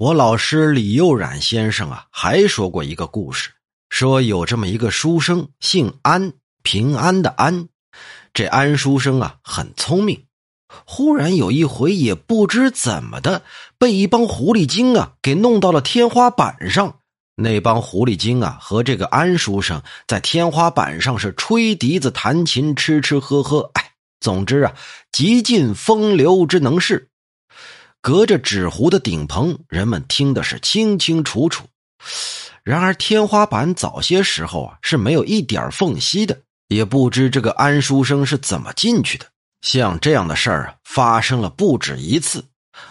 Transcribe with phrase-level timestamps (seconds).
[0.00, 3.50] 我老师李幼冉先生啊，还说过一个故事，
[3.90, 7.68] 说有这么一个书生，姓安，平安的安。
[8.32, 10.24] 这安书生啊，很聪明。
[10.86, 13.42] 忽然有一回，也不知怎么的，
[13.76, 16.96] 被一帮狐狸精啊给弄到了天花板上。
[17.34, 23.70] 那帮狐狸精啊，和这个安书生在天花板上是吹笛子、弹琴、吃吃喝喝。
[23.74, 24.72] 哎，总之啊，
[25.12, 27.09] 极尽风流之能事。
[28.02, 31.66] 隔着纸糊的顶棚，人们听的是清清楚楚。
[32.62, 39.26] 然而天花板早些时候啊是没有一点缝隙的，也不知这个安书生是怎么进去的。
[39.60, 42.42] 像这样的事儿啊发生了不止一次，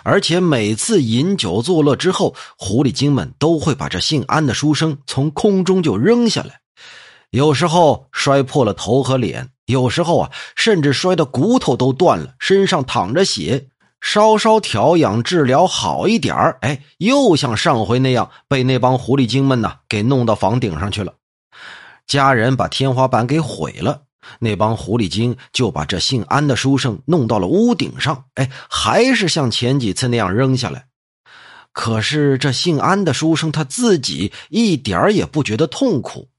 [0.03, 6.59] 而且每次饮酒作乐之后，狐狸精们都会把这姓安的书生从空中就扔下来，
[7.31, 13.68] 有时候摔破了头和脸，有时候啊甚至摔得骨头都断了，身上淌着血。
[14.01, 21.13] 稍稍调养治疗好一点儿，哎，又像上回那样被那帮狐狸精们呢给弄到房顶上去了。
[22.07, 24.03] 家人把天花板给毁了，
[24.39, 30.87] 那帮狐狸精就把这姓安的书生弄到了屋顶上，哎，还是像前几次那样扔下来。
[31.71, 36.29] 可是这姓安的书生他自己一点也不觉得痛苦。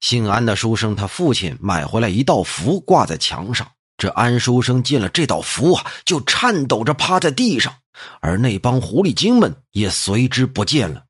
[0.00, 3.66] 姓安的书生他父亲买回来一道符挂在墙上。
[3.96, 7.74] 这安书生见了这道符啊，就颤抖着趴在地上，
[8.20, 11.04] 而那帮狐狸精们也随之不见了。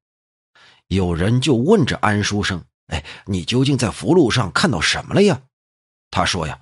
[0.89, 5.41] 有人就问这安书生：“哎，你究竟在符箓上看到什么了呀？”
[6.13, 6.57] 他说：“呀，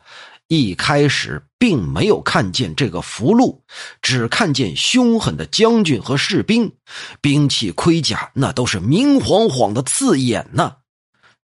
[0.48, 3.60] 一开始并没有看见这个符箓，
[4.00, 6.72] 只看见凶狠的将军和士兵，
[7.20, 10.76] 兵器盔甲那都是明晃晃的刺眼呢。”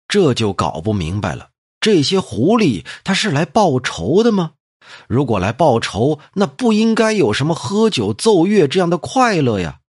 [0.07, 4.51] 这就搞不明白了，这些狐狸他是来报仇的吗？
[5.07, 9.79] 如果来报仇，那不应该有什么喝酒奏乐这样的快乐呀？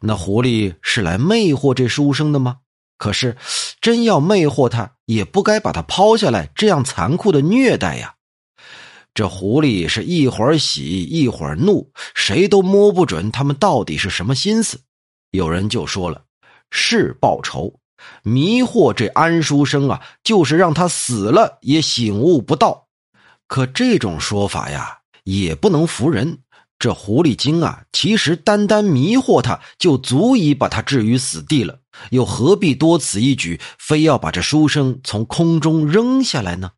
[0.00, 2.58] 那狐狸是来魅惑这书生的吗？
[2.96, 3.36] 可是，
[3.80, 8.14] 真要魅惑他，也不该把他抛下来，这样残酷的虐待呀！
[9.12, 14.80] 这狐狸是一会儿喜一会儿怒，谁都摸不准他们到底是什么心思。
[15.30, 16.22] 有人就说了
[16.70, 17.74] ：“是报仇，
[18.22, 22.83] 迷惑这安书生啊，就是让他死了也醒悟不到。”
[23.46, 26.38] 可这种说法呀，也不能服人。
[26.78, 31.78] 这狐狸精啊，其实单单迷惑他，就足以把他置于死地了，
[32.10, 36.72] 又何必多此一举，非要把这书生从空中扔下来呢？